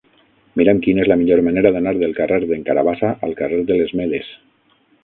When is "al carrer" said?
3.29-3.65